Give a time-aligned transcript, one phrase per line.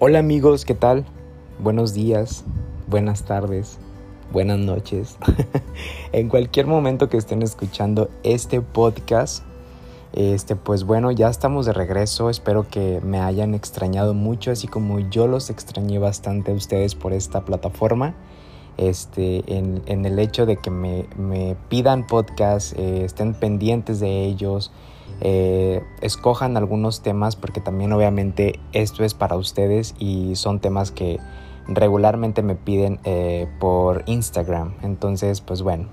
[0.00, 1.04] Hola amigos, ¿qué tal?
[1.58, 2.44] Buenos días,
[2.86, 3.78] buenas tardes,
[4.30, 5.18] buenas noches.
[6.12, 9.42] en cualquier momento que estén escuchando este podcast,
[10.12, 12.30] este pues bueno, ya estamos de regreso.
[12.30, 17.12] Espero que me hayan extrañado mucho, así como yo los extrañé bastante a ustedes por
[17.12, 18.14] esta plataforma.
[18.78, 24.70] Este, en, el hecho de que me, pidan podcast, eh, estén pendientes de ellos,
[25.20, 31.18] eh, escojan algunos temas porque también obviamente esto es para ustedes y son temas que
[31.66, 34.74] regularmente me piden eh, por Instagram.
[34.82, 35.88] Entonces, pues bueno,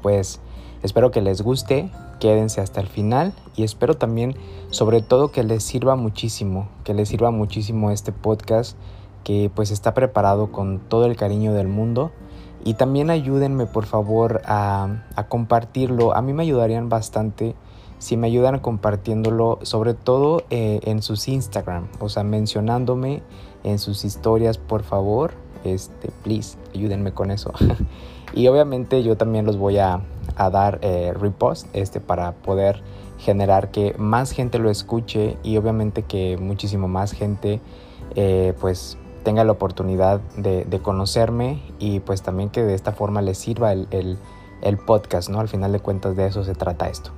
[0.00, 0.40] pues
[0.82, 1.90] espero que les guste,
[2.20, 4.34] quédense hasta el final y espero también,
[4.70, 8.78] sobre todo, que les sirva muchísimo, que les sirva muchísimo este podcast
[9.26, 12.12] que pues está preparado con todo el cariño del mundo.
[12.64, 16.14] Y también ayúdenme por favor a, a compartirlo.
[16.14, 17.56] A mí me ayudarían bastante
[17.98, 23.22] si me ayudan compartiéndolo, sobre todo eh, en sus Instagram, o sea, mencionándome
[23.64, 25.32] en sus historias, por favor,
[25.64, 27.52] este, please, ayúdenme con eso.
[28.34, 30.02] y obviamente yo también los voy a,
[30.36, 32.82] dar eh, repost, este, para poder
[33.18, 37.60] generar que más gente lo escuche y obviamente que muchísimo más gente,
[38.14, 43.36] eh, pues, tenga la oportunidad de, conocerme y pues también que de esta forma les
[43.36, 44.18] sirva el,
[44.86, 45.40] podcast, ¿no?
[45.40, 47.10] Al final de cuentas de eso se trata esto.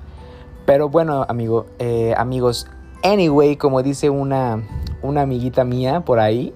[0.64, 2.67] Pero bueno, amigo, eh, amigos,
[3.05, 4.67] anyway, como dice una,
[5.03, 6.55] una amiguita mía por ahí,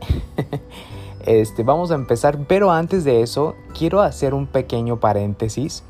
[1.27, 2.39] este, vamos a empezar.
[2.49, 5.85] Pero antes de eso, quiero hacer un pequeño paréntesis,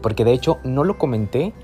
[0.00, 1.54] porque de hecho no lo comenté,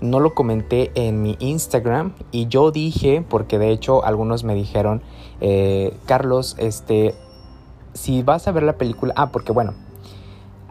[0.00, 5.02] no lo comenté en mi Instagram y yo dije, porque de hecho algunos me dijeron,
[5.40, 7.14] eh, Carlos, este,
[7.94, 9.74] si vas a ver la película, ah, porque bueno,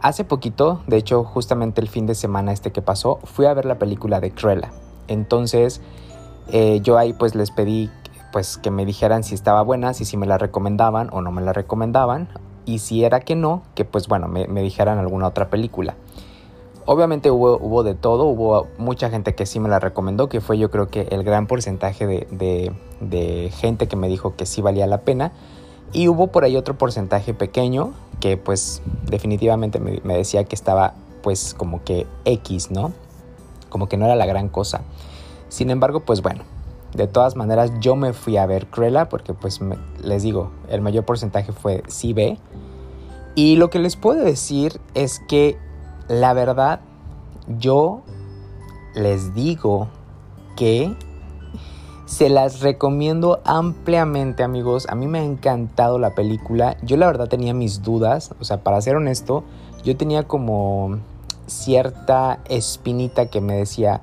[0.02, 3.66] Hace poquito, de hecho justamente el fin de semana este que pasó, fui a ver
[3.66, 4.70] la película de Cruella.
[5.08, 5.82] Entonces
[6.48, 7.90] eh, yo ahí pues les pedí
[8.32, 11.42] pues que me dijeran si estaba buena, si, si me la recomendaban o no me
[11.42, 12.28] la recomendaban.
[12.64, 15.96] Y si era que no, que pues bueno, me, dijeran alguna otra película.
[16.92, 20.58] Obviamente hubo, hubo, de todo, hubo mucha gente que sí me la recomendó, que fue
[20.58, 24.88] yo creo que el gran porcentaje de, de gente que me dijo que sí valía
[24.88, 25.30] la pena.
[25.92, 31.54] Y hubo por ahí otro porcentaje pequeño que pues definitivamente me, decía que estaba pues
[31.54, 32.92] como que X, ¿no?
[33.68, 34.80] Como que no era la gran cosa.
[35.48, 36.42] Sin embargo, pues bueno,
[36.92, 39.60] de todas maneras yo me fui a ver Cruella porque pues
[40.02, 42.36] les digo, el mayor porcentaje fue sí ve.
[43.36, 45.56] Y lo que les puedo decir es que
[46.10, 46.80] la verdad
[47.46, 48.02] yo
[48.96, 49.86] les digo
[50.56, 50.92] que
[52.04, 54.88] se las recomiendo ampliamente amigos.
[54.90, 56.76] A mí me ha encantado la película.
[56.82, 58.34] Yo la verdad tenía mis dudas.
[58.40, 59.44] O sea, para ser honesto,
[59.84, 60.98] yo tenía como
[61.46, 64.00] cierta espinita que me decía,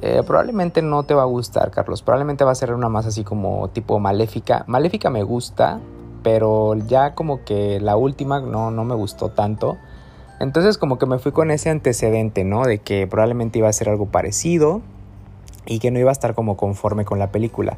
[0.00, 2.00] eh, probablemente no te va a gustar, Carlos.
[2.00, 4.64] Probablemente va a ser una más así como tipo maléfica.
[4.66, 5.78] Maléfica me gusta,
[6.22, 9.76] pero ya como que la última no, no me gustó tanto.
[10.40, 12.64] Entonces como que me fui con ese antecedente, ¿no?
[12.64, 14.80] De que probablemente iba a ser algo parecido
[15.66, 17.76] y que no iba a estar como conforme con la película.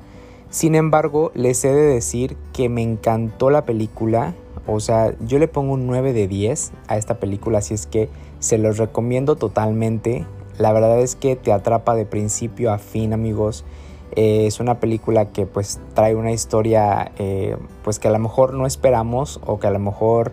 [0.49, 4.34] Sin embargo, les he de decir que me encantó la película.
[4.67, 8.09] O sea, yo le pongo un 9 de 10 a esta película, así es que
[8.39, 10.25] se los recomiendo totalmente.
[10.56, 13.65] La verdad es que te atrapa de principio a fin, amigos.
[14.15, 18.53] Eh, es una película que pues trae una historia eh, pues que a lo mejor
[18.53, 20.33] no esperamos o que a lo mejor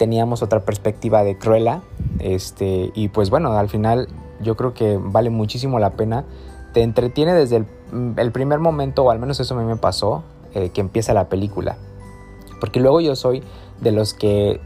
[0.00, 1.82] teníamos otra perspectiva de Cruella.
[2.20, 4.08] Este, y pues bueno, al final
[4.40, 6.24] yo creo que vale muchísimo la pena
[6.72, 10.22] te entretiene desde mm, el, primer momento, o al menos eso a mí me pasó,
[10.54, 11.76] eh, que empieza la película.
[12.60, 13.42] Porque luego yo soy
[13.82, 14.58] de los que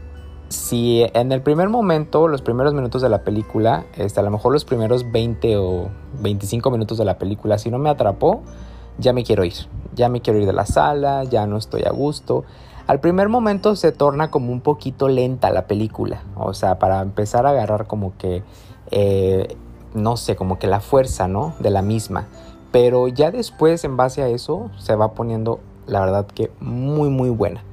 [0.47, 4.53] si en el primer momento, los primeros minutos de la película, este, a lo mejor
[4.53, 5.89] los primeros 20 o
[6.21, 8.41] 25 minutos de la película, si no me atrapó,
[8.97, 9.67] ya me quiero ir.
[9.95, 12.45] Ya me quiero ir de la sala, ya no estoy a gusto.
[12.87, 16.21] Al primer momento se torna como un poquito lenta la película.
[16.35, 18.43] O sea, para empezar a agarrar como que
[18.91, 19.57] eh,
[19.95, 21.55] no sé, como que la fuerza, ¿no?
[21.59, 22.27] De la misma.
[22.71, 27.29] Pero ya después, en base a eso, se va poniendo, la verdad que muy, muy
[27.29, 27.63] buena.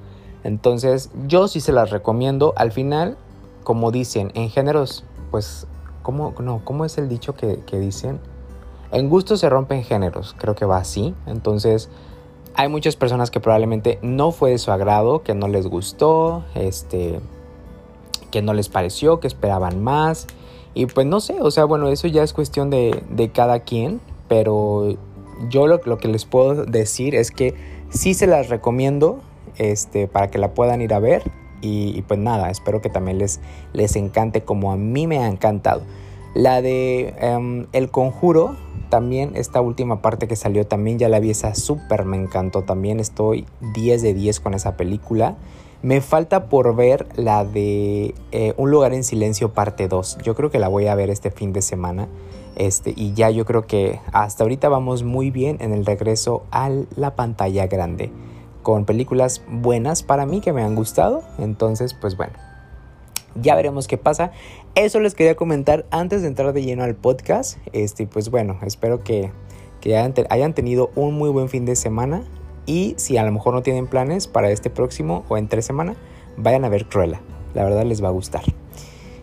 [0.44, 2.54] Entonces, yo sí se las recomiendo.
[2.56, 3.16] Al final,
[3.64, 5.66] como dicen, en géneros, pues,
[6.02, 8.20] ¿cómo, no, ¿cómo es el dicho que, que dicen?
[8.92, 11.14] En gusto se rompen géneros, creo que va así.
[11.26, 11.90] Entonces,
[12.54, 17.20] hay muchas personas que probablemente no fue de su agrado, que no les gustó, este,
[18.31, 20.26] que no les pareció, que esperaban más.
[20.75, 24.96] Y pues no sé, o sea, bueno, eso ya es cuestión de, cada quien, pero
[25.49, 27.54] yo lo, que les puedo decir es que
[27.90, 29.20] sí se las recomiendo
[29.58, 31.22] este, para que la puedan ir a ver.
[31.64, 33.40] Y, pues nada, espero que también les,
[33.72, 35.82] les encante como a mí me ha encantado.
[36.34, 38.56] La de em, El Conjuro,
[38.92, 43.00] también esta última parte que salió también ya la vi, esa súper me encantó también,
[43.00, 45.38] estoy 10 de 10 con esa película.
[45.80, 50.18] Me falta por ver la de eh, Un lugar en silencio parte 2.
[50.22, 52.06] Yo creo que la voy a ver este fin de semana.
[52.54, 56.68] Este, y ya yo creo que hasta ahorita vamos muy bien en el regreso a
[56.94, 58.12] la pantalla grande.
[58.60, 61.22] Con películas buenas para mí que me han gustado.
[61.38, 62.34] Entonces, pues bueno.
[63.34, 64.32] Ya veremos qué pasa.
[64.75, 67.58] Eso les quería comentar antes de entrar de lleno al podcast.
[67.73, 69.31] Este, pues bueno, espero que,
[69.81, 72.25] que hayan tenido un muy buen fin de semana.
[72.67, 75.96] Y si a lo mejor no tienen planes para este próximo o en tres semanas,
[76.37, 77.20] vayan a ver Cruella.
[77.55, 78.43] La verdad les va a gustar.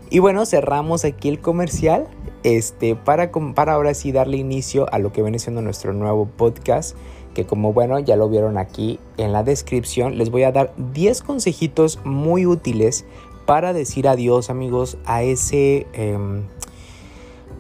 [0.10, 2.08] Y bueno, cerramos aquí el comercial.
[2.44, 6.96] Este, para, para ahora sí darle inicio a lo que viene siendo nuestro nuevo podcast.
[7.34, 11.22] Que como bueno, ya lo vieron aquí en la descripción, les voy a dar 10
[11.22, 13.06] consejitos muy útiles
[13.50, 15.88] para decir adiós, amigos, a ese.
[15.94, 16.44] Em,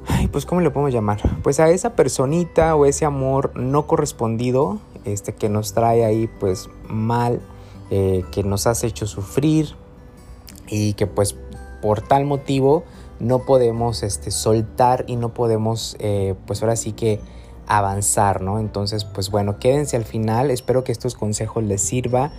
[0.05, 1.19] ay, pues, ¿cómo le podemos llamar?
[1.41, 6.69] Pues a esa personita o ese amor no correspondido este, que nos trae ahí pues
[6.87, 7.41] mal,
[7.89, 9.69] eh, que nos has hecho sufrir
[10.67, 11.35] y que pues
[11.81, 12.83] por tal motivo
[13.19, 17.19] no podemos este, soltar y no podemos eh, pues ahora sí que
[17.65, 18.59] avanzar, ¿no?
[18.59, 22.31] Entonces pues bueno, quédense al final, espero que estos consejos les sirva.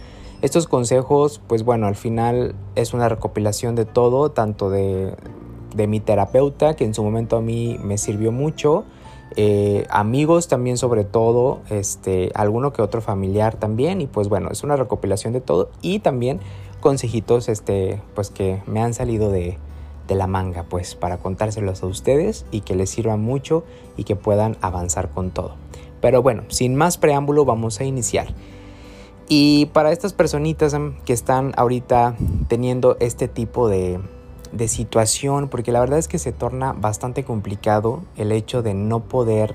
[0.43, 5.15] Estos consejos pues bueno, al final es una recopilación de todo, tanto de,
[5.87, 8.85] mi terapeuta, que en su momento a mí me sirvió mucho,
[9.37, 14.65] eh, amigos también sobre todo, este, alguno que otro familiar también y pues bueno, es
[14.65, 16.41] una recopilación de todo y también
[16.81, 19.59] consejitos este, pues que me han salido de,
[20.09, 23.63] de la manga pues para contárselos a ustedes y que les sirvan mucho
[23.99, 25.55] y que puedan avanzar con todo.
[26.01, 28.29] Pero bueno, sin más preámbulo vamos a iniciar.
[29.33, 32.17] Y para estas personitas que están ahorita
[32.49, 34.01] teniendo este tipo de,
[34.51, 39.05] de situación, porque la verdad es que se torna bastante complicado el hecho de no
[39.05, 39.55] poder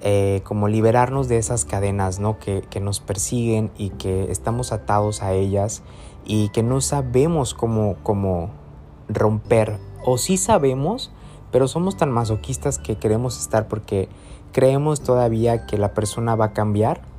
[0.00, 2.38] eh, como liberarnos de esas cadenas ¿no?
[2.38, 5.82] que, nos persiguen y que estamos atados a ellas
[6.24, 8.48] y que no sabemos cómo, cómo
[9.08, 11.12] romper, o sí sabemos,
[11.50, 14.08] pero somos tan masoquistas que queremos estar porque
[14.52, 17.11] creemos todavía que la persona va a cambiar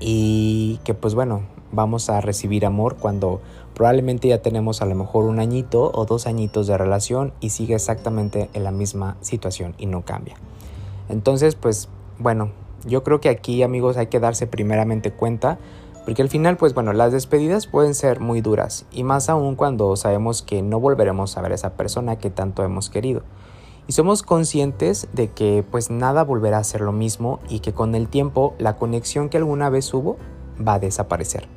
[0.00, 1.42] y que pues bueno,
[1.72, 3.40] vamos a recibir amor cuando
[3.74, 7.74] probablemente ya tenemos a lo mejor un añito o dos añitos de relación y sigue
[7.74, 10.34] exactamente en la misma situación y no cambia.
[11.08, 11.88] Entonces, pues
[12.18, 12.50] bueno,
[12.86, 15.58] yo creo que aquí amigos hay que darse primeramente cuenta
[16.04, 19.94] porque al final, pues bueno, las despedidas pueden ser muy duras y más aún cuando
[19.96, 23.22] sabemos que no volveremos a ver a esa persona que tanto hemos querido.
[23.86, 27.94] Y somos conscientes de que pues nada volverá a ser lo mismo y que con
[27.94, 30.16] el tiempo la conexión que alguna vez hubo
[30.66, 31.48] va a desaparecer.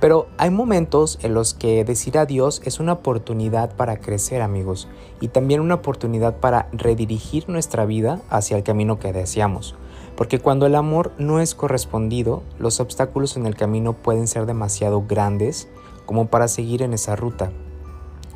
[0.00, 4.88] Pero hay momentos en los que decir adiós es una oportunidad para crecer amigos
[5.20, 9.74] y también una oportunidad para redirigir nuestra vida hacia el camino que deseamos.
[10.16, 15.04] Porque cuando el amor no es correspondido, los obstáculos en el camino pueden ser demasiado
[15.06, 15.68] grandes
[16.06, 17.52] como para seguir en esa ruta.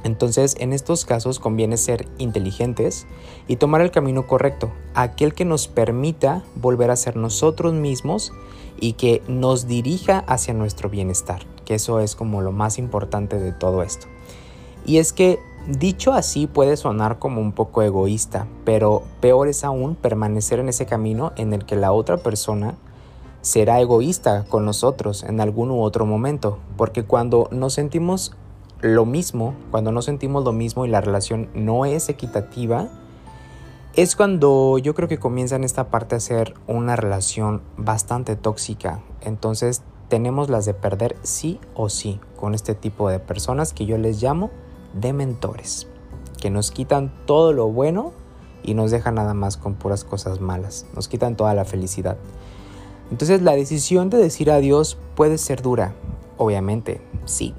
[0.04, 3.06] Entonces, en estos casos conviene ser inteligentes
[3.48, 8.32] y tomar el camino correcto, aquel que nos permita volver a ser nosotros mismos
[8.78, 13.52] y que nos dirija hacia nuestro bienestar que eso es como lo más importante de
[13.52, 14.06] todo esto.
[14.86, 19.94] Y es que dicho así puede sonar como un poco egoísta, pero peor es aún
[19.94, 22.74] permanecer en ese camino en el que la otra persona
[23.40, 28.34] será egoísta con nosotros en algún u otro momento, porque cuando nos sentimos
[28.84, 32.88] lo mismo, cuando no sentimos lo mismo y la relación no es equitativa,
[33.94, 39.00] es cuando yo creo que comienza en esta parte a ser una relación bastante tóxica.
[39.22, 43.96] Entonces tenemos las de perder sí o sí con este tipo de personas que yo
[43.96, 44.50] les llamo
[44.93, 45.88] de mentores,
[46.38, 48.12] que nos quitan todo lo bueno
[48.62, 52.19] y nos dejan nada más con puras cosas malas, nos quitan toda la felicidad.
[53.10, 55.94] Entonces la decisión de decir adiós puede ser dura,
[56.36, 57.55] obviamente, sí,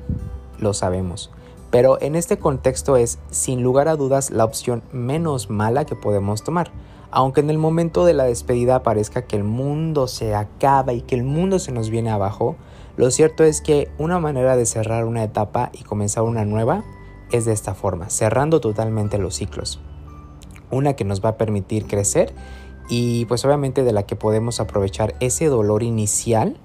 [0.59, 1.31] lo sabemos.
[1.71, 6.43] Pero en este contexto es, sin lugar a dudas, la opción menos mala que podemos
[6.43, 6.71] tomar
[7.15, 11.15] aunque en el momento de la despedida parezca que el mundo se acaba y que
[11.15, 12.57] el mundo se nos viene abajo,
[12.97, 16.83] lo cierto es que una manera de cerrar una etapa y comenzar una nueva
[17.31, 19.79] es de esta forma, cerrando totalmente los ciclos.
[20.71, 22.33] Una que nos va a permitir crecer
[22.89, 26.57] y pues obviamente de la que podemos aprovechar ese dolor inicial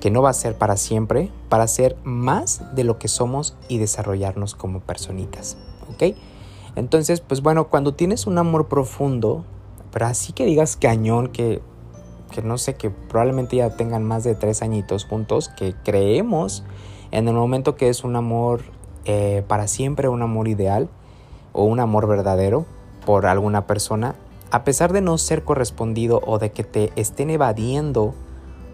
[0.00, 3.78] que no va a ser para siempre, para ser más de lo que somos y
[3.78, 5.58] desarrollarnos como personitas,
[5.92, 6.16] ¿ok?
[6.76, 9.44] Entonces, pues bueno, cuando tienes un amor profundo,
[9.92, 11.60] pero así que digas cañón, que,
[12.30, 16.64] que no sé, que probablemente ya tengan más de tres añitos juntos, que creemos
[17.10, 18.62] en el momento que es un amor
[19.04, 20.88] eh, para siempre, un amor ideal
[21.52, 22.64] o un amor verdadero
[23.04, 24.14] por alguna persona,
[24.50, 28.14] a pesar de no ser correspondido o de que te estén evadiendo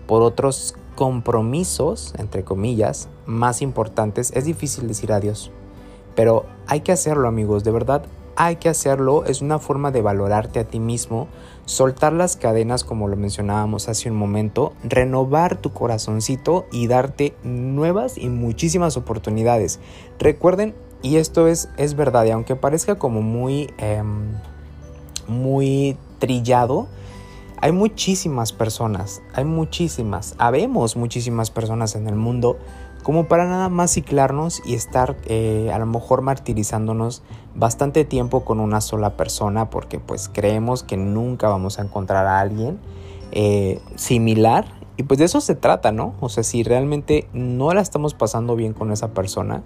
[0.07, 5.53] por otros compromisos, entre comillas, más importantes, es difícil decir adiós.
[6.17, 8.03] Pero hay que hacerlo amigos, de verdad
[8.37, 11.27] hay que hacerlo, es una forma de valorarte a ti mismo,
[11.65, 18.19] soltar las cadenas como lo mencionábamos hace un momento, renovar tu corazoncito y darte nuevas
[18.19, 19.81] y muchísimas oportunidades.
[20.19, 24.33] Recuerden, y esto es, es verdad, y aunque parezca como muy, em,
[25.27, 26.89] muy trillado,
[27.61, 32.59] hay muchísimas personas, hay muchísimas, habemos muchísimas personas en el mundo
[33.03, 37.23] como para nada más ciclarnos y estar eh, a lo mejor martirizándonos
[37.55, 42.41] bastante tiempo con una sola persona porque pues creemos que nunca vamos a encontrar a
[42.41, 42.79] alguien
[43.33, 46.15] eh, similar y pues de eso se trata, ¿no?
[46.21, 49.63] O sea, si realmente no la estamos pasando bien con esa persona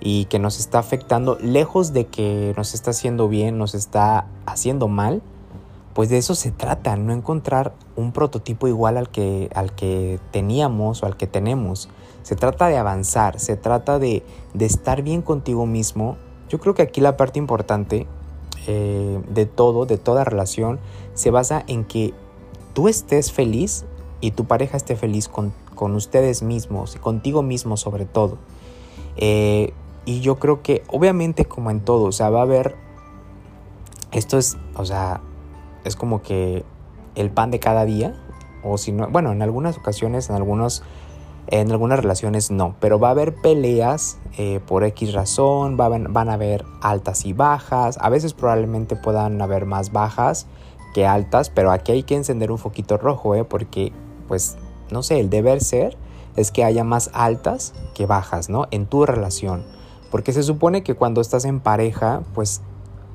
[0.00, 4.88] y que nos está afectando, lejos de que nos está haciendo bien, nos está haciendo
[4.88, 5.22] mal,
[5.94, 11.02] pues de eso se trata, no encontrar un prototipo igual al que, al que teníamos
[11.02, 11.88] o al que tenemos.
[12.24, 14.24] Se trata de avanzar, se trata de,
[14.58, 16.16] estar bien contigo mismo.
[16.48, 18.08] Yo creo que aquí la parte importante
[18.66, 20.80] eh, de todo, de toda relación,
[21.14, 22.12] se basa en que
[22.72, 23.84] tú estés feliz
[24.20, 28.38] y tu pareja esté feliz con, ustedes mismos y contigo mismo sobre todo.
[29.16, 29.72] Eh,
[30.06, 32.74] y yo creo que obviamente como en todo, o sea, va a haber,
[34.12, 35.20] esto es, o sea,
[35.84, 36.64] es como que
[37.14, 38.14] el pan de cada día,
[38.62, 40.82] o si no, bueno, en algunas ocasiones, en algunos
[41.46, 46.32] en algunas relaciones no, pero va a haber peleas eh, por X razón, van a
[46.32, 50.46] haber altas y bajas, a veces probablemente puedan haber más bajas
[50.94, 53.44] que altas, pero aquí hay que encender un foquito rojo, ¿eh?
[53.44, 53.92] porque
[54.26, 54.56] pues
[54.90, 55.96] no sé, el deber ser
[56.36, 58.66] es que haya más altas que bajas, ¿no?
[58.70, 59.64] En tu relación,
[60.10, 62.62] porque se supone que cuando estás en pareja, pues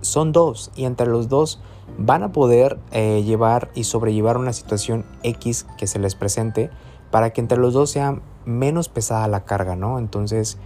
[0.02, 1.60] son dos y entre los dos
[1.98, 6.69] van a poder eh, llevar y sobrellevar una situación X que se les presente
[7.12, 10.00] para que entre los dos sea menos pesada la carga, ¿no?
[10.00, 10.58] Entonces,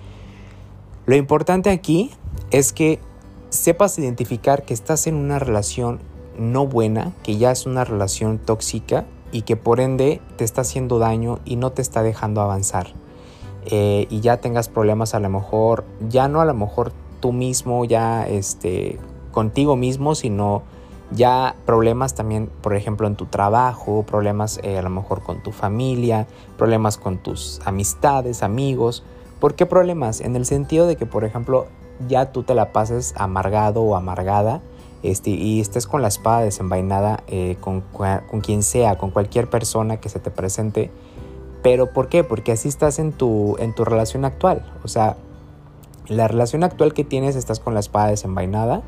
[1.05, 2.11] lo importante aquí
[2.51, 2.99] es que
[3.49, 5.99] sepas identificar que estás en una relación
[6.37, 10.99] no buena, que ya es una relación tóxica y que por ende te está haciendo
[10.99, 12.87] daño y no te está dejando avanzar.
[13.65, 17.85] Eh, y ya tengas problemas a lo mejor, ya no a lo mejor tú mismo,
[17.85, 18.99] ya este,
[19.31, 20.63] contigo mismo, sino
[21.15, 25.51] ya problemas también, por ejemplo, en tu trabajo, problemas eh, a lo mejor con tu
[25.51, 26.27] familia,
[26.57, 29.03] problemas con tus amistades, amigos.
[29.39, 30.21] ¿Por qué problemas?
[30.21, 31.67] En el sentido de que, por ejemplo,
[32.07, 34.61] ya tú te la pases amargado o amargada
[35.03, 39.97] este, y estés con la espada desenvainada eh, con, con quien sea, con cualquier persona
[39.97, 40.91] que se te presente.
[41.61, 42.23] ¿Pero por qué?
[42.23, 44.65] Porque así estás en tu, en tu relación actual.
[44.83, 45.17] O sea,
[46.07, 48.81] la relación actual que tienes estás con la espada desenvainada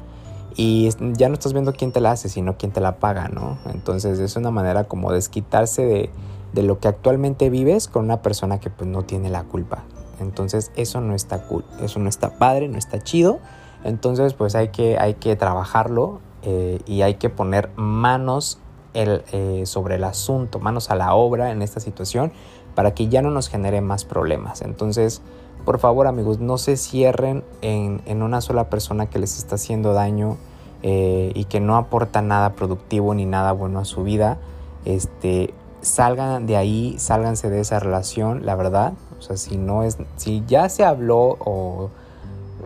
[0.55, 3.57] y ya no estás viendo quién te la hace, sino quién te la paga, ¿no?
[3.73, 6.09] Entonces es una manera como desquitarse de,
[6.53, 9.83] de lo que actualmente vives con una persona que pues no tiene la culpa.
[10.19, 13.39] Entonces eso no está cool, eso no está padre, no está chido.
[13.83, 18.59] Entonces pues hay que, hay que trabajarlo eh, y hay que poner manos
[18.93, 22.31] el, eh, sobre el asunto, manos a la obra en esta situación
[22.75, 24.61] para que ya no nos genere más problemas.
[24.61, 25.21] Entonces
[25.63, 30.37] por favor amigos, no se cierren en, una sola persona que les está haciendo daño
[30.83, 34.37] eh, y que no aporta nada productivo ni nada bueno a su vida.
[34.85, 38.93] Este, salgan de ahí, sálganse de esa relación, la verdad.
[39.17, 41.89] O sea, si no es, si ya se habló o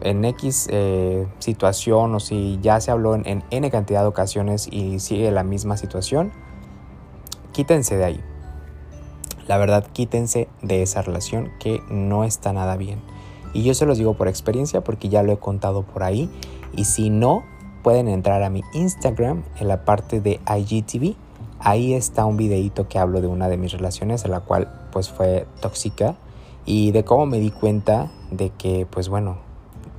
[0.02, 4.68] en X eh, situación o si ya se habló en, en N cantidad de ocasiones
[4.72, 6.32] y sigue la misma situación,
[7.54, 8.29] quítense de ahí.
[9.50, 13.02] La verdad, quítense de esa relación que no está nada bien.
[13.52, 16.30] Y yo se los digo por experiencia porque ya lo he contado por ahí.
[16.76, 17.44] Y si no,
[17.82, 21.16] pueden entrar a mi Instagram en la parte de IGTV.
[21.58, 25.10] Ahí está un videito que hablo de una de mis relaciones, en la cual pues
[25.10, 26.16] fue tóxica.
[26.68, 29.38] Y de cómo me di cuenta de que pues bueno,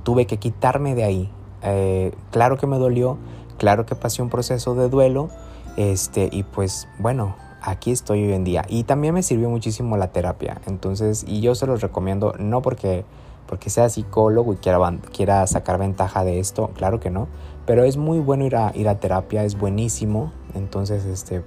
[0.03, 1.29] tuve que quitarme de ahí.
[1.61, 3.17] Eh, claro que me dolió,
[3.57, 5.29] claro que pasé un proceso de duelo.
[5.75, 8.65] Este, y pues bueno, aquí estoy hoy en día.
[8.67, 10.61] Y también me sirvió muchísimo la terapia.
[10.65, 13.05] Entonces, y yo se los recomiendo, no porque,
[13.47, 14.79] porque sea psicólogo y quiera,
[15.13, 17.27] quiera sacar ventaja de esto, claro que no.
[17.65, 20.31] Pero es muy bueno ir a, ir a terapia, es buenísimo.
[20.55, 21.43] Entonces, este,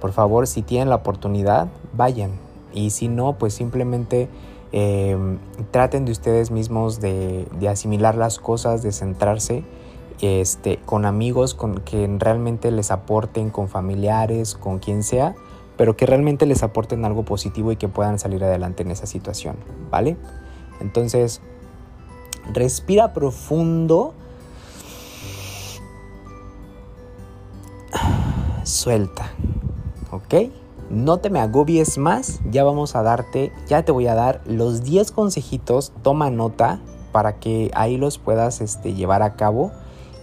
[0.00, 2.32] por favor, si tienen la oportunidad, vayan.
[2.72, 4.28] Y si no, pues simplemente
[4.72, 5.38] em,
[5.70, 9.64] traten de ustedes mismos de, de asimilar las cosas, de centrarse
[10.20, 15.34] este, con amigos con que realmente les aporten, con familiares, con quien sea,
[15.76, 19.56] pero que realmente les aporten algo positivo y que puedan salir adelante en esa situación,
[19.90, 20.16] ¿vale?
[20.80, 21.40] Entonces,
[22.52, 24.14] respira profundo.
[28.66, 29.30] suelta,
[30.10, 30.50] ¿ok?
[30.90, 34.82] No te me agobies más, ya vamos a darte, ya te voy a dar los
[34.82, 36.80] 10 consejitos, toma nota
[37.12, 39.72] para que ahí los puedas este, llevar a cabo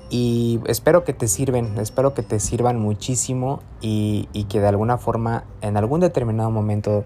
[0.10, 5.45] y espero que te sirven, espero que te sirvan muchísimo y, que de alguna forma
[5.62, 7.05] en algún determinado momento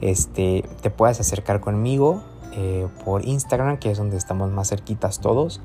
[0.00, 5.60] este, te puedas acercar conmigo eh, por Instagram, que es donde estamos más cerquitas todos,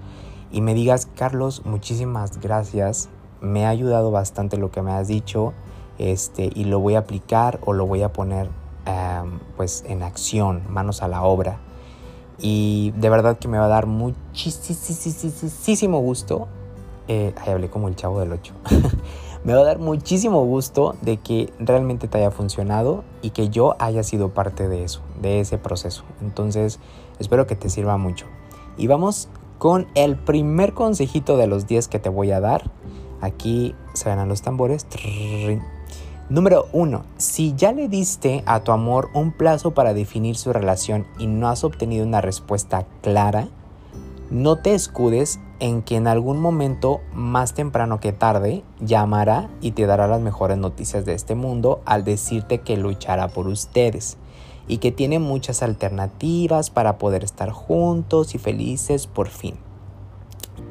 [0.52, 3.10] y me digas, Carlos, muchísimas gracias,
[3.42, 5.54] me ha ayudado bastante lo que me has dicho
[5.98, 8.50] este, y lo voy a aplicar o lo voy a poner
[9.56, 11.60] pues en acción, manos a la obra.
[12.40, 14.60] Y de verdad que me va a dar muchísimo
[16.00, 16.48] gusto.
[17.08, 18.54] Eh, hablé como el chavo del 8.
[19.44, 23.76] me va a dar muchísimo gusto de que realmente te haya funcionado y que yo
[23.80, 26.04] haya sido parte de eso, de ese proceso.
[26.22, 26.80] Entonces,
[27.20, 28.26] espero que te sirva mucho.
[28.78, 32.70] Y vamos con el primer consejito de los 10 que te voy a dar.
[33.22, 34.86] Aquí se a los tambores.
[36.30, 37.04] Número 1.
[37.18, 41.48] Si ya le diste a tu amor un plazo para definir su relación y no
[41.48, 43.50] has obtenido una respuesta clara,
[44.34, 49.86] no te escudes en que en algún momento, más temprano que tarde, llamará y te
[49.86, 54.18] dará las mejores noticias de este mundo al decirte que luchará por ustedes
[54.68, 59.54] y que tiene muchas alternativas para poder estar juntos y felices por fin.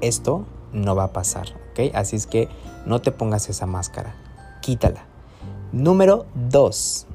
[0.01, 1.95] Esto no va a pasar, ¿ok?
[1.95, 2.49] Así es que
[2.85, 4.17] no te pongas esa máscara,
[4.61, 5.05] quítala.
[5.71, 7.07] Número 2.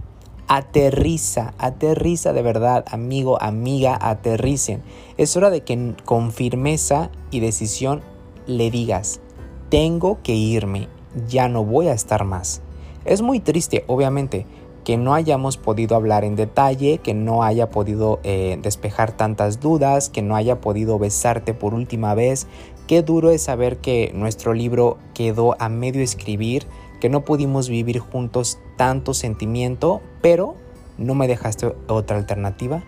[0.49, 4.81] Aterriza, aterriza de verdad, amigo, amiga, aterricen.
[5.17, 8.01] Es hora de que con firmeza y decisión
[8.45, 9.19] le digas,
[9.67, 10.87] tengo que irme,
[11.27, 12.61] ya no voy a estar más.
[13.03, 14.45] Es muy triste, obviamente,
[14.85, 20.09] que no hayamos podido hablar en detalle, que no haya podido eh, despejar tantas dudas,
[20.09, 22.47] que no haya podido besarte por última vez.
[22.87, 26.67] Qué duro es saber que nuestro libro quedó a medio escribir
[26.99, 30.55] que no pudimos vivir juntos tanto sentimiento, pero
[30.97, 32.83] no me dejaste otra alternativa.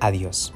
[0.00, 0.52] Adiós.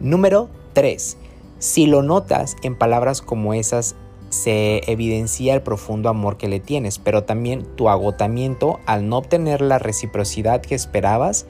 [0.00, 1.16] Número 3.
[1.58, 3.96] Si lo notas en palabras como esas,
[4.28, 9.60] se evidencia el profundo amor que le tienes, pero también tu agotamiento al no obtener
[9.60, 11.46] la reciprocidad que esperabas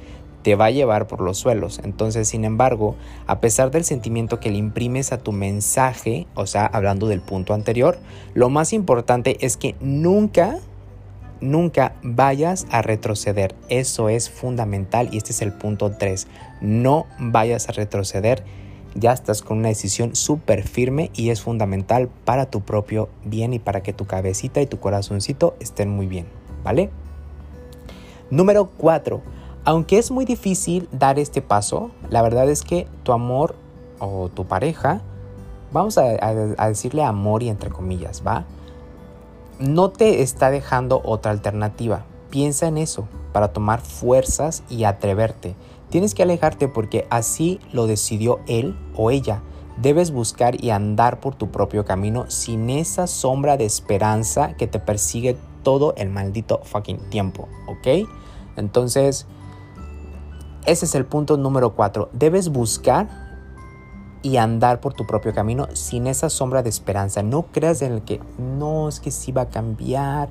[0.47, 1.81] te va a llevar por los suelos.
[1.83, 2.95] Entonces, sin embargo,
[3.27, 7.53] a pesar del sentimiento que le imprimes a tu mensaje, o sea, hablando del punto
[7.53, 7.99] anterior,
[8.33, 10.61] lo más importante es que nunca,
[11.41, 13.57] nunca vayas a retroceder.
[13.69, 16.29] Eso es fundamental y este es el punto 3.
[16.61, 18.45] No vayas a retroceder.
[18.95, 23.59] Ya estás con una decisión súper firme y es fundamental para tu propio bien y
[23.59, 26.27] para que tu cabecita y tu corazoncito estén muy bien,
[26.63, 26.89] ¿vale?
[28.31, 29.35] Número 4
[29.67, 33.57] aunque es muy difícil dar este paso, la verdad es que tu amor
[33.99, 35.03] o tu pareja,
[35.73, 36.05] vamos a,
[36.69, 38.45] decirle amor y entre comillas, ¿va?
[39.59, 42.05] No te está dejando otra alternativa.
[42.31, 45.57] Piensa en eso para tomar fuerzas y atreverte.
[45.91, 49.43] Tienes que alejarte porque así lo decidió él o ella.
[49.79, 54.79] Debes buscar y andar por tu propio camino sin esa sombra de esperanza que te
[54.79, 58.09] persigue todo el maldito fucking tiempo, ¿ok?
[58.57, 59.27] Entonces,
[60.67, 62.09] ese es el punto número cuatro.
[62.13, 63.09] Debes buscar
[64.23, 67.23] y andar por tu propio camino sin esa sombra de esperanza.
[67.23, 70.29] No creas en el que no, es que sí va a cambiar.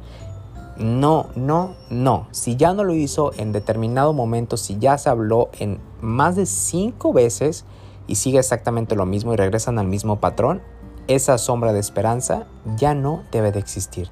[0.78, 2.28] No, no, no.
[2.32, 6.46] Si ya no lo hizo en determinado momento, si ya se habló en más de
[6.46, 7.64] cinco veces
[8.08, 10.62] y sigue exactamente lo mismo y regresan al mismo patrón,
[11.08, 14.10] esa sombra de esperanza ya no debe de existir.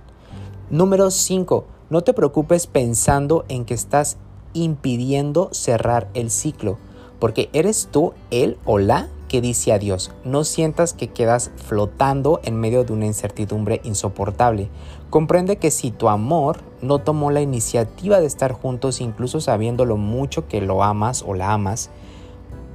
[0.70, 1.66] Número 5.
[1.90, 4.18] No te preocupes pensando en que estás
[4.54, 6.78] impidiendo cerrar el ciclo,
[7.20, 10.12] porque eres tú, él o la que dice adiós.
[10.24, 14.70] No sientas que quedas flotando en medio de una incertidumbre insoportable.
[15.10, 19.98] Comprende que si tu amor no tomó la iniciativa de estar juntos, incluso sabiendo lo
[19.98, 21.89] mucho que lo amas o la amas,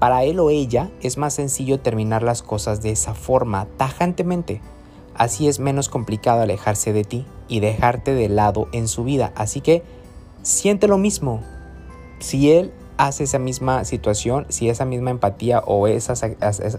[0.00, 4.60] para él o ella es más sencillo terminar las cosas de esa forma, tajantemente.
[5.14, 9.32] Así es menos complicado alejarse de ti y dejarte de lado en su vida.
[9.34, 9.82] Así que
[10.42, 11.42] siente lo mismo,
[12.18, 16.22] si él hace esa misma situación, si esa misma empatía o esas,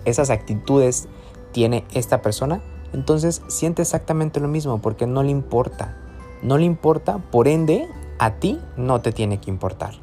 [0.06, 1.08] esas actitudes
[1.52, 2.62] tiene esta persona,
[2.94, 5.98] entonces siente exactamente lo mismo porque no le importa.
[6.42, 9.96] No le importa, por ende, a ti no te tiene que importar.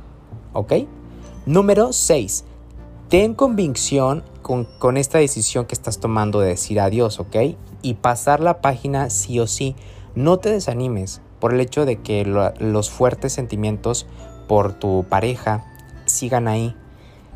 [0.52, 0.72] ¿Ok?
[1.44, 2.44] Número 6.
[3.08, 7.36] Ten convicción con, con, esta decisión que estás tomando de decir adiós, ¿ok?
[7.82, 9.76] Y pasar la página sí o sí.
[10.14, 14.06] No te desanimes por el hecho de que los fuertes sentimientos
[14.46, 15.64] por tu pareja
[16.06, 16.74] sigan ahí.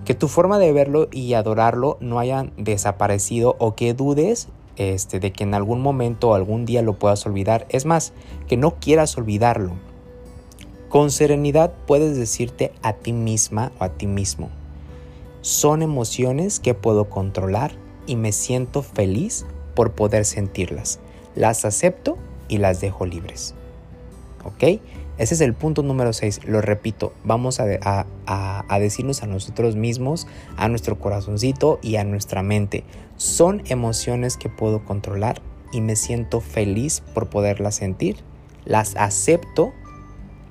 [0.04, 5.32] Que tu forma de verlo y adorarlo no hayan desaparecido o que dudes este, de
[5.32, 7.66] que en algún momento o algún día lo puedas olvidar.
[7.68, 8.12] Es más,
[8.48, 9.72] que no quieras olvidarlo.
[10.88, 14.48] Con serenidad puedes decirte a ti misma o a ti mismo,
[15.42, 17.72] son emociones que puedo controlar
[18.06, 20.98] y me siento feliz por poder sentirlas.
[21.34, 22.18] Las acepto
[22.48, 23.54] y las dejo libres.
[24.44, 24.80] ¿Ok?
[25.20, 26.46] Ese es el punto número 6.
[26.46, 32.42] Lo repito, vamos a, a, decirnos a nosotros mismos, a nuestro corazoncito y a nuestra
[32.42, 32.84] mente.
[33.18, 38.16] Son emociones que puedo controlar y me siento feliz por poderlas sentir.
[38.64, 39.74] Las acepto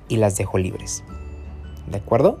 [0.06, 1.02] y las dejo libres.
[1.88, 2.38] ¿De acuerdo?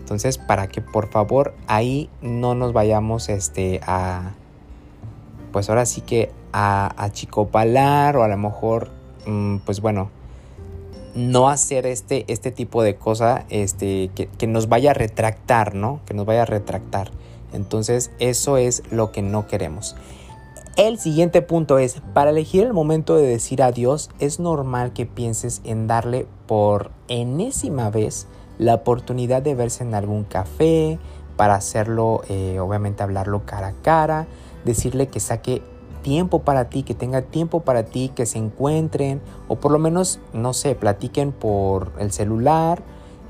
[0.00, 4.32] Entonces, para que por favor ahí no nos vayamos este, a,
[5.50, 8.90] pues ahora sí que a, a chicopalar o a lo mejor,
[9.26, 10.10] mm, pues bueno,
[11.18, 16.00] no hacer este, este tipo de cosa este, que, nos vaya a retractar, ¿no?
[16.06, 17.10] Que nos vaya a retractar.
[17.52, 19.96] Entonces eso es lo que no queremos.
[20.76, 25.60] El siguiente punto es, para elegir el momento de decir adiós, es normal que pienses
[25.64, 28.28] en darle por enésima vez
[28.58, 31.00] la oportunidad de verse en algún café,
[31.36, 34.26] para hacerlo, eh, obviamente hablarlo cara a cara,
[34.64, 35.62] decirle que saque
[36.08, 40.20] tiempo para ti, que tenga tiempo para ti, que se encuentren o por lo menos,
[40.32, 42.82] no sé, platiquen por el celular,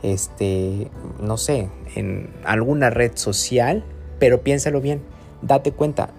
[0.04, 0.88] este,
[1.20, 3.84] no sé, en alguna red social,
[4.20, 5.02] pero piénsalo bien,
[5.42, 6.10] date cuenta,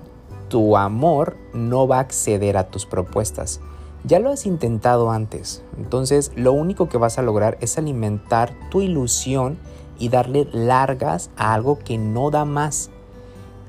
[0.49, 3.61] tu amor no va a acceder a tus propuestas.
[4.03, 8.81] Ya lo has intentado antes, entonces lo único que vas a lograr es alimentar tu
[8.81, 9.57] ilusión
[9.97, 12.89] y darle largas a algo que no da más.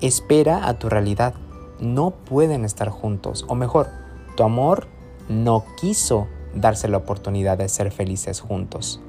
[0.00, 1.34] Espera a tu realidad
[1.80, 3.44] no pueden estar juntos.
[3.48, 3.88] O mejor,
[4.36, 4.86] tu amor
[5.28, 9.00] no quiso darse la oportunidad de ser felices juntos.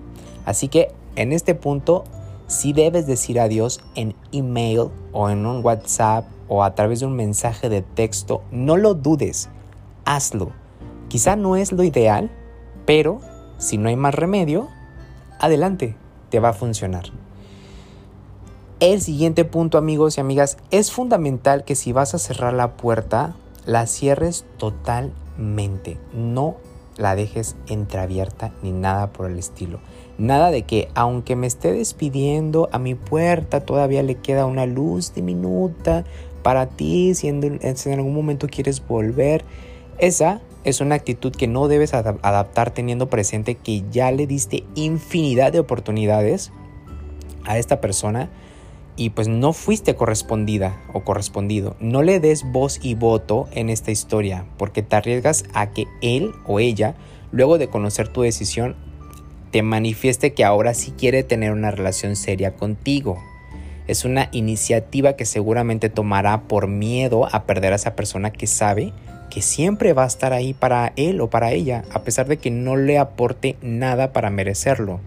[0.45, 2.03] Así que en este punto,
[2.47, 7.15] si debes decir adiós en email o en un WhatsApp o a través de un
[7.15, 9.49] mensaje de texto, no lo dudes,
[10.05, 10.51] hazlo.
[11.07, 12.31] Quizá no es lo ideal,
[12.85, 13.19] pero
[13.57, 14.67] si no hay más remedio,
[15.39, 15.95] adelante,
[16.29, 17.05] te va a funcionar.
[18.81, 23.35] El siguiente punto amigos y amigas, es fundamental que si vas a cerrar la puerta,
[23.63, 25.99] la cierres totalmente.
[26.13, 26.55] No
[26.97, 29.81] la dejes entreabierta ni nada por el estilo.
[30.17, 35.13] Nada de que aunque me esté despidiendo a mi puerta todavía le queda una luz
[35.13, 36.03] diminuta
[36.41, 37.61] para ti si en,
[37.93, 39.45] algún momento quieres volver.
[39.99, 45.51] Esa es una actitud que no debes adaptar teniendo presente que ya le diste infinidad
[45.51, 46.51] de oportunidades
[47.45, 48.31] a esta persona
[48.95, 51.75] y pues no fuiste correspondida o correspondido.
[51.79, 56.31] No le des voz y voto en esta historia porque te arriesgas a que él
[56.45, 56.95] o ella,
[57.31, 58.75] luego de conocer tu decisión,
[59.51, 63.17] te manifieste que ahora sí quiere tener una relación seria contigo.
[63.87, 68.93] Es una iniciativa que seguramente tomará por miedo a perder a esa persona que sabe
[69.31, 72.51] que siempre va a estar ahí para él o para ella, a pesar de que
[72.51, 74.99] no le aporte nada para merecerlo.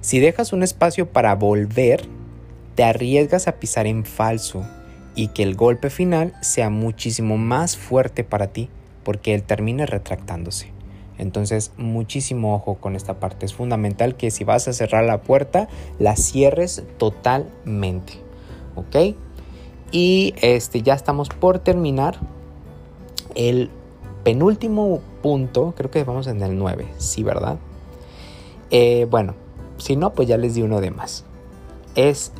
[0.00, 2.06] Si dejas un espacio para volver,
[2.74, 4.64] te arriesgas a pisar en falso
[5.14, 8.68] y que el golpe final sea muchísimo más fuerte para ti
[9.04, 10.72] porque él termine retractándose.
[11.18, 13.46] Entonces, muchísimo ojo con esta parte.
[13.46, 18.14] Es fundamental que si vas a cerrar la puerta, la cierres totalmente.
[18.74, 19.16] ¿Ok?
[19.92, 22.18] Y este, ya estamos por terminar.
[23.36, 23.70] El
[24.24, 27.58] penúltimo punto, creo que vamos en el 9, sí, ¿verdad?
[28.70, 29.34] Eh, bueno,
[29.76, 31.24] si no, pues ya les di uno de más.
[31.94, 32.32] Es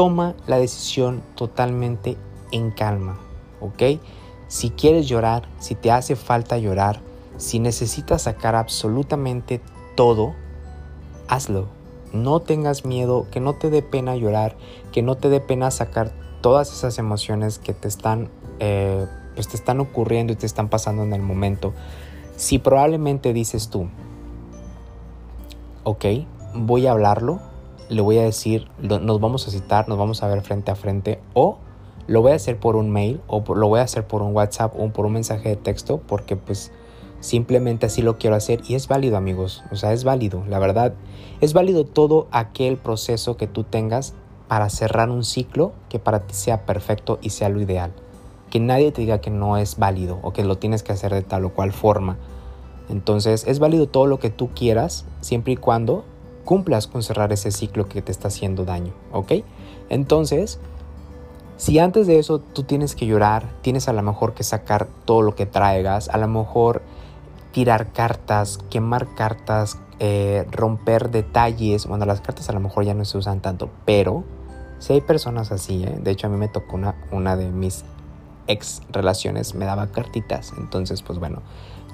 [0.00, 2.16] toma la decisión totalmente
[2.52, 3.20] en calma,
[3.60, 4.00] ¿ok?
[4.48, 7.02] Si quieres llorar, si te hace falta llorar,
[7.36, 9.60] si necesitas sacar absolutamente
[9.96, 10.32] todo,
[11.28, 11.68] hazlo.
[12.14, 14.56] No tengas miedo, que no te dé pena llorar,
[14.90, 19.56] que no te dé pena sacar todas esas emociones que te están, eh, pues te
[19.58, 21.74] están ocurriendo y te están pasando en el momento.
[22.36, 23.90] Si probablemente dices tú,
[25.84, 26.06] ok,
[26.54, 27.49] voy a hablarlo,
[27.90, 31.20] le voy a decir, nos vamos a citar, nos vamos a ver frente a frente
[31.34, 31.58] o
[32.06, 34.74] lo voy a hacer por un mail o lo voy a hacer por un WhatsApp
[34.78, 36.72] o por un mensaje de texto porque pues
[37.18, 40.94] simplemente así lo quiero hacer y es válido amigos, o sea, es válido, la verdad,
[41.40, 44.14] es válido todo aquel proceso que tú tengas
[44.48, 47.92] para cerrar un ciclo que para ti sea perfecto y sea lo ideal.
[48.50, 51.22] Que nadie te diga que no es válido o que lo tienes que hacer de
[51.22, 52.18] tal o cual forma.
[52.88, 56.04] Entonces es válido todo lo que tú quieras siempre y cuando
[56.44, 59.32] cumplas con cerrar ese ciclo que te está haciendo daño, ¿ok?
[59.88, 60.58] Entonces,
[61.56, 65.22] si antes de eso tú tienes que llorar, tienes a lo mejor que sacar todo
[65.22, 66.82] lo que traigas, a lo mejor
[67.52, 73.04] tirar cartas, quemar cartas, eh, romper detalles, bueno, las cartas a lo mejor ya no
[73.04, 74.24] se usan tanto, pero
[74.78, 75.98] si hay personas así, ¿eh?
[76.00, 77.84] de hecho a mí me tocó una, una de mis
[78.50, 80.52] ex relaciones me daba cartitas.
[80.58, 81.42] Entonces, pues bueno,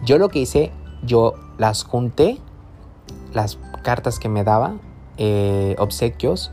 [0.05, 2.39] yo lo que hice, yo las junté,
[3.33, 4.75] las cartas que me daba,
[5.17, 6.51] eh, obsequios.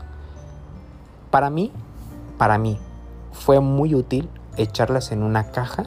[1.32, 1.72] Para mí,
[2.38, 2.78] para mí,
[3.32, 5.86] fue muy útil echarlas en una caja.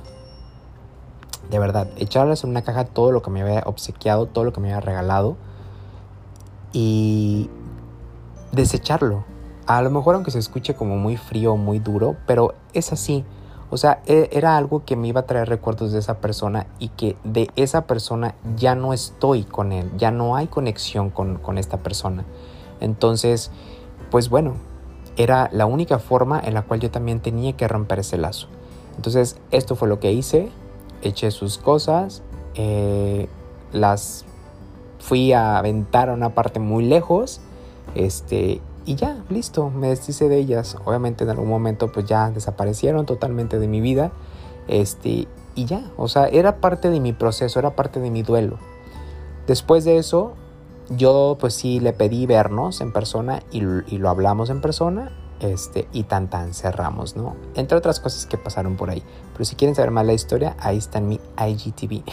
[1.49, 4.59] De verdad, echarlas en una caja todo lo que me había obsequiado, todo lo que
[4.59, 5.37] me había regalado.
[6.73, 7.49] Y
[8.51, 9.23] desecharlo.
[9.67, 13.23] A lo mejor aunque se escuche como muy frío, muy duro, pero es así.
[13.69, 16.89] O sea, e, era algo que me iba a traer recuerdos de esa persona y
[16.89, 21.57] que de esa persona ya no estoy con él, ya no hay conexión con, con
[21.57, 22.25] esta persona.
[22.79, 23.51] Entonces,
[24.09, 24.53] pues bueno,
[25.17, 28.47] era la única forma en la cual yo también tenía que romper ese lazo.
[28.95, 30.49] Entonces, esto fue lo que hice,
[31.01, 32.23] eché sus cosas,
[32.55, 33.27] eh,
[33.71, 34.25] las
[34.99, 37.41] fui a aventar a una parte muy lejos,
[37.95, 40.77] este, y ya, listo, me deshice de ellas.
[40.85, 44.13] Obviamente en algún momento pues ya desaparecieron totalmente de mi vida.
[44.69, 48.57] Este, y ya, o sea, era parte de mi proceso, era parte de mi duelo.
[49.45, 50.35] Después de eso,
[50.89, 55.11] yo pues sí le pedí vernos en persona y, lo hablamos en persona.
[55.41, 57.35] Este, y tan tan cerramos, ¿no?
[57.53, 59.03] Entre otras cosas que pasaron por ahí.
[59.33, 62.03] Pero si quieren saber más la historia, ahí está en mi IGTV.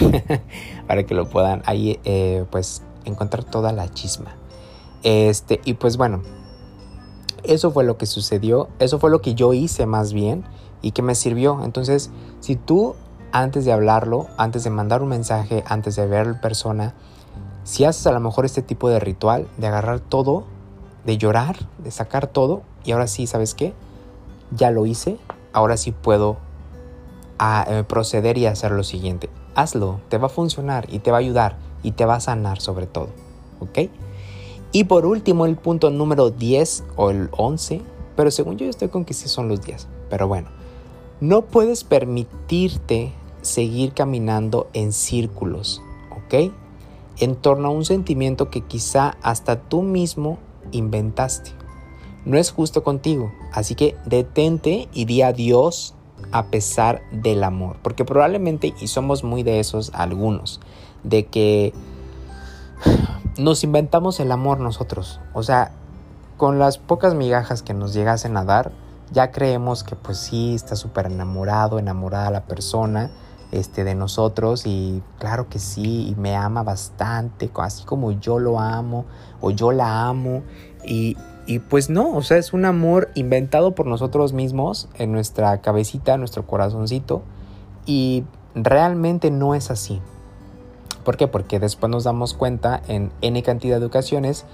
[0.88, 4.34] para que lo puedan ahí eh, pues encontrar toda la chisma.
[5.04, 6.22] Este, y pues bueno,
[7.44, 10.44] eso fue lo que sucedió, eso fue lo que yo hice más bien
[10.83, 11.61] y que me sirvió.
[11.64, 12.94] Entonces, si tú
[13.33, 16.94] antes de hablarlo, antes de mandar un mensaje, antes de ver persona,
[17.64, 20.44] si haces a lo mejor este tipo de ritual, de agarrar todo,
[21.04, 23.74] de llorar, de sacar todo, y ahora sí, ¿sabes qué?
[24.52, 25.18] Ya lo hice,
[25.52, 26.37] ahora sí puedo
[27.38, 29.30] a, eh, proceder y hacer lo siguiente.
[29.57, 32.61] Hazlo, te va a funcionar y te va a ayudar y te va a sanar
[32.61, 33.09] sobre todo.
[33.59, 33.90] ¿Ok?
[34.74, 37.80] Y por último, el punto número 10 o el 11,
[38.16, 39.87] pero según yo estoy con que sí son los 10.
[40.10, 40.48] Pero bueno,
[41.20, 46.50] no puedes permitirte seguir caminando en círculos, ¿ok?
[47.20, 50.38] En torno a un sentimiento que quizá hasta tú mismo
[50.72, 51.52] inventaste.
[52.24, 55.94] No es justo contigo, así que detente y di adiós
[56.32, 60.60] a pesar del amor, porque probablemente, y somos muy de esos algunos,
[61.04, 61.72] de que
[63.38, 65.20] nos inventamos el amor nosotros.
[65.32, 65.72] O sea,
[66.36, 68.72] con las pocas migajas que nos llegasen a dar,
[69.12, 73.10] ya creemos que pues sí, está súper enamorado, enamorada la persona
[73.52, 78.58] este, de nosotros y claro que sí, y me ama bastante, así como yo lo
[78.58, 79.04] amo
[79.40, 80.42] o yo la amo
[80.84, 81.16] y,
[81.46, 86.14] y pues no, o sea, es un amor inventado por nosotros mismos en nuestra cabecita,
[86.14, 87.22] en nuestro corazoncito
[87.86, 90.00] y realmente no es así.
[91.04, 91.26] ¿Por qué?
[91.28, 94.44] Porque después nos damos cuenta en N cantidad de ocasiones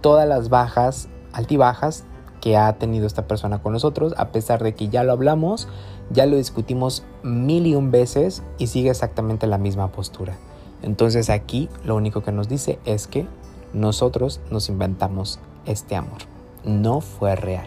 [0.00, 2.04] todas las bajas, altibajas
[2.42, 5.66] que ha tenido esta persona con nosotros, a pesar de que ya lo hablamos,
[6.10, 10.36] ya lo discutimos mil y un veces y sigue exactamente la misma postura.
[10.82, 13.26] Entonces aquí lo único que nos dice es que
[13.72, 16.18] nosotros nos inventamos este amor.
[16.64, 17.66] No fue real.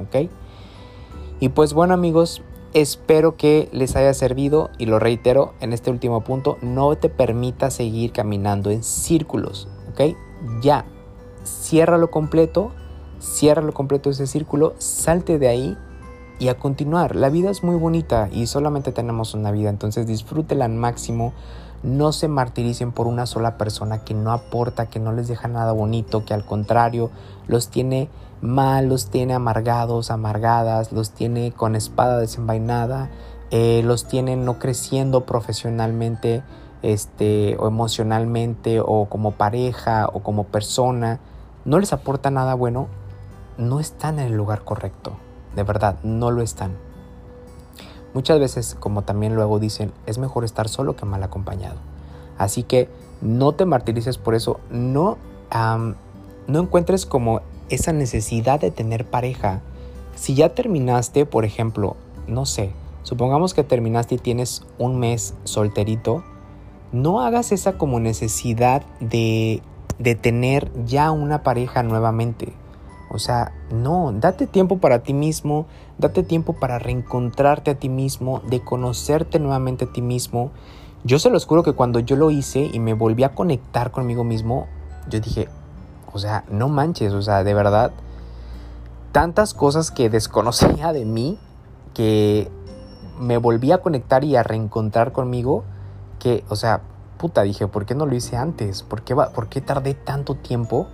[0.00, 0.28] ¿Ok?
[1.38, 6.20] Y pues bueno amigos, Espero que les haya servido y lo reitero en este último
[6.20, 10.16] punto, no te permita seguir caminando en círculos, ¿ok?
[10.62, 10.84] Ya,
[11.44, 12.70] ciérralo completo,
[13.20, 15.76] ciérralo completo ese círculo, salte de ahí
[16.38, 17.16] y a continuar.
[17.16, 21.32] La vida es muy bonita y solamente tenemos una vida, entonces disfrútela al máximo.
[21.82, 25.72] No se martiricen por una sola persona que no aporta, que no les deja nada
[25.72, 27.10] bonito, que al contrario
[27.48, 28.10] los tiene
[28.42, 33.10] mal, los tiene amargados, amargadas, los tiene con espada desenvainada,
[33.50, 36.42] eh, los tiene no creciendo profesionalmente
[36.82, 41.20] este, o emocionalmente o como pareja o como persona,
[41.64, 42.88] no les aporta nada bueno,
[43.58, 45.12] no están en el lugar correcto,
[45.54, 46.76] de verdad, no lo están.
[48.14, 51.76] Muchas veces, como también luego dicen, es mejor estar solo que mal acompañado.
[52.38, 52.88] Así que
[53.20, 55.18] no te martirices por eso, no,
[56.46, 59.60] no encuentres como esa necesidad de tener pareja.
[60.14, 66.22] Si ya terminaste, por ejemplo, no sé, supongamos que terminaste y tienes un mes solterito,
[66.92, 69.62] no hagas esa como necesidad de,
[69.98, 72.52] de tener ya una pareja nuevamente.
[73.12, 75.66] O sea, no, date tiempo para ti mismo,
[75.98, 80.52] date tiempo para reencontrarte a ti mismo, de conocerte nuevamente a ti mismo.
[81.02, 84.22] Yo se los juro que cuando yo lo hice y me volví a conectar conmigo
[84.22, 84.66] mismo,
[85.08, 85.48] yo dije,
[86.12, 87.92] o sea, no manches, o sea, de verdad,
[89.12, 91.38] tantas cosas que desconocía de mí,
[91.94, 92.50] que
[93.18, 95.64] me volví a conectar y a reencontrar conmigo,
[96.18, 96.82] que, o sea,
[97.18, 98.82] puta, dije, ¿por qué no lo hice antes?
[98.82, 100.86] ¿Por qué, ¿Por qué tardé tanto tiempo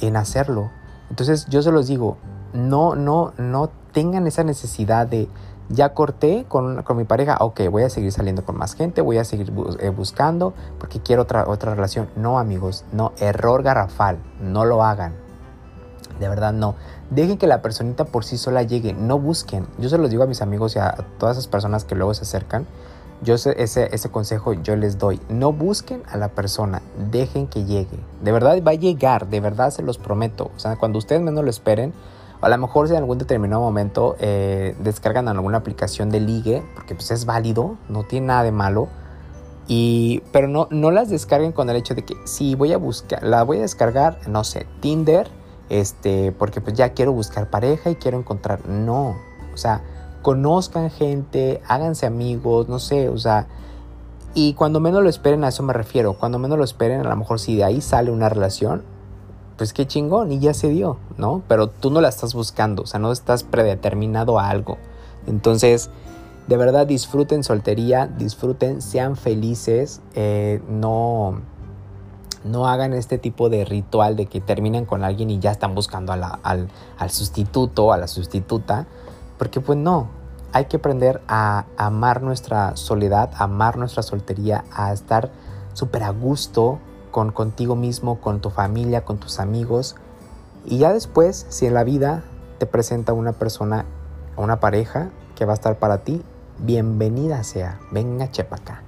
[0.00, 0.70] en hacerlo?
[1.10, 2.18] Entonces yo se los digo,
[2.52, 5.28] no, no, no tengan esa necesidad de,
[5.68, 9.18] Ya corté con, con mi pareja, ok, voy a seguir saliendo con más gente, voy
[9.18, 12.08] a seguir eh, buscando porque quiero otra, otra relación.
[12.14, 15.14] No, amigos, no, error garrafal, no lo hagan.
[16.20, 16.76] De verdad, no.
[17.10, 19.66] Dejen que la personita por sí sola llegue, no busquen.
[19.78, 22.22] Yo se los digo a mis amigos y a todas esas personas que luego se
[22.22, 22.66] acercan.
[23.22, 25.20] Yo ese, ese consejo yo les doy.
[25.28, 27.98] No busquen a la persona, dejen que llegue.
[28.22, 30.50] De verdad va a llegar, de verdad se los prometo.
[30.54, 31.92] O sea, cuando ustedes menos lo esperen,
[32.40, 36.94] a lo mejor si en algún determinado momento eh, descargan alguna aplicación de ligue, porque
[36.94, 38.88] pues es válido, no tiene nada de malo.
[39.68, 43.22] Y, pero no, no las descarguen con el hecho de que si voy a buscar,
[43.22, 45.28] la voy a descargar, no sé, Tinder,
[45.68, 48.66] este, porque pues ya quiero buscar pareja y quiero encontrar.
[48.68, 49.16] No,
[49.52, 49.82] o sea,
[50.22, 53.48] conozcan gente, háganse amigos, no sé, o sea,
[54.34, 57.16] y cuando menos lo esperen, a eso me refiero, cuando menos lo esperen, a lo
[57.16, 58.82] mejor si de ahí sale una relación,
[59.56, 61.42] pues qué chingón y ya se dio, ¿no?
[61.48, 64.78] Pero tú no la estás buscando, o sea, no estás predeterminado a algo.
[65.26, 65.90] Entonces,
[66.46, 71.40] de verdad disfruten soltería, disfruten, sean felices, eh, no,
[72.44, 76.12] no hagan este tipo de ritual de que terminan con alguien y ya están buscando
[76.12, 78.86] al, al sustituto, a la sustituta,
[79.38, 80.08] porque pues no,
[80.52, 85.30] hay que aprender a amar nuestra soledad, a amar nuestra soltería, a estar
[85.72, 86.78] súper a gusto
[87.16, 89.96] con contigo mismo, con tu familia, con tus amigos.
[90.66, 92.24] Y ya después, si en la vida
[92.58, 93.86] te presenta una persona,
[94.36, 96.20] una pareja que va a estar para ti,
[96.58, 98.82] bienvenida sea, venga chepa acá.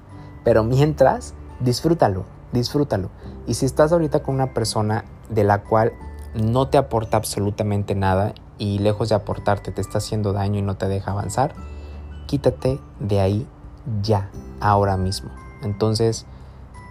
[0.45, 3.09] Pero mientras, disfrútalo, disfrútalo.
[3.47, 5.95] Y si estás ahorita con una persona de la cual
[6.35, 10.77] no te aporta absolutamente nada y lejos de aportarte te está haciendo daño y no
[10.77, 11.55] te deja avanzar,
[12.27, 13.47] quítate de ahí
[14.03, 14.29] ya,
[14.61, 15.31] ahora mismo.
[15.63, 16.27] Entonces,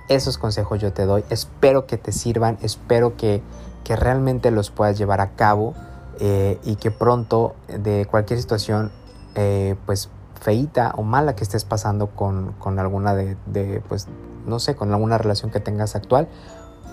[0.10, 1.24] esos consejos yo te doy.
[1.30, 3.41] Espero que te sirvan, espero que,
[3.89, 5.74] realmente los puedas llevar a cabo
[6.20, 8.91] eh, y que pronto de cualquier situación,
[9.36, 10.10] eh, pues
[10.41, 14.10] feita o mala que estés pasando con, alguna de, de, pues,
[14.46, 16.28] no sé, con alguna relación que tengas actual,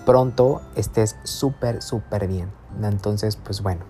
[0.05, 2.49] pronto estés súper, súper bien.
[2.81, 3.81] Entonces, pues bueno,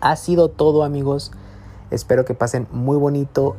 [0.00, 1.30] ha sido todo amigos.
[1.92, 3.54] Espero que pasen muy bonito,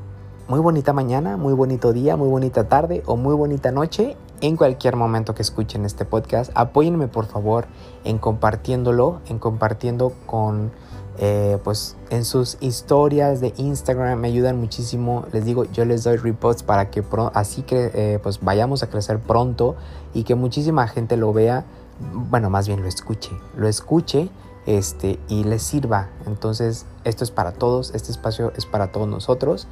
[0.50, 4.96] muy bonita mañana, muy bonito día, muy bonita tarde o muy bonita noche en cualquier
[4.96, 6.52] momento que escuchen este podcast.
[6.56, 7.66] Apóyenme por favor
[8.04, 10.72] en compartiéndolo, en compartiendo con,
[11.18, 14.20] eh, pues en sus historias de Instagram.
[14.20, 15.26] Me ayudan muchísimo.
[15.32, 19.20] Les digo, yo les doy reposts para que así que eh, pues vayamos a crecer
[19.20, 19.76] pronto
[20.14, 21.66] y que muchísima gente lo vea.
[22.14, 24.30] Bueno, más bien lo escuche, lo escuche
[24.66, 26.10] este, y les sirva.
[26.26, 29.68] Entonces, esto es para todos, este espacio es para todos nosotros.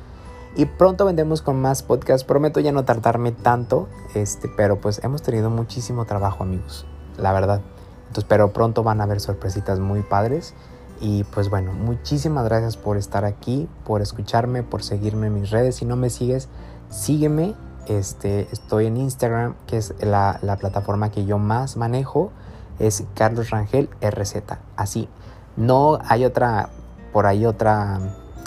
[0.56, 2.26] Y pronto vendemos con más podcasts.
[2.26, 3.88] Prometo ya no tardarme tanto.
[4.16, 6.86] Este, pero pues hemos tenido muchísimo trabajo, amigos.
[7.18, 7.62] La verdad.
[8.08, 10.54] Entonces, pero pronto van a haber sorpresitas muy padres.
[11.02, 15.76] Y pues bueno, muchísimas gracias por estar aquí, por escucharme, por seguirme en mis redes.
[15.76, 16.50] Si no me sigues,
[16.90, 17.56] sígueme.
[17.88, 22.32] Este, estoy en Instagram, que es la, la plataforma que yo más manejo.
[22.80, 24.44] Es Carlos Rangel RZ.
[24.76, 25.08] Así.
[25.56, 26.70] No hay otra,
[27.14, 28.00] por ahí otra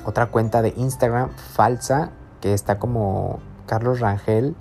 [0.05, 2.11] otra cuenta de Instagram falsa
[2.41, 4.55] que está como Carlos Rangel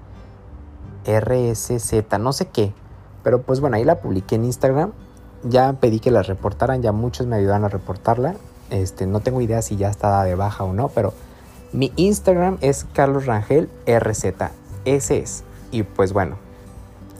[1.05, 2.73] RSZ, no sé qué.
[3.23, 4.91] Pero pues bueno, ahí la publiqué en Instagram.
[5.43, 8.35] Ya pedí que la reportaran, ya muchos me ayudaron a reportarla.
[8.69, 11.13] Este, no tengo idea si ya está de baja o no, pero
[11.73, 14.25] mi Instagram es Carlos Rangel RZ.
[14.85, 15.43] Ese es.
[15.71, 16.37] Y pues bueno,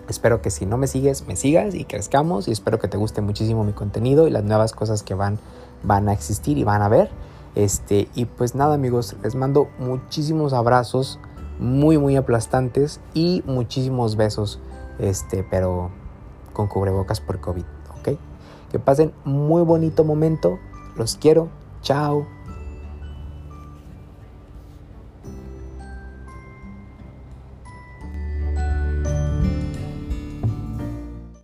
[0.07, 2.47] espero que si no me sigues, me sigas y crezcamos.
[2.47, 5.39] Y espero que te guste muchísimo mi contenido y las nuevas cosas que van,
[5.83, 7.09] van a existir y van a ver.
[7.55, 11.19] Este, y pues nada amigos, les mando muchísimos abrazos
[11.59, 14.59] muy muy aplastantes y muchísimos besos,
[14.99, 15.91] este, pero
[16.53, 17.63] con cubrebocas por COVID,
[17.99, 18.17] ¿ok?
[18.71, 20.57] Que pasen muy bonito momento,
[20.95, 21.49] los quiero,
[21.81, 22.25] chao.